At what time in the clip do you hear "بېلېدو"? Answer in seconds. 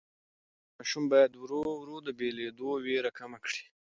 2.19-2.69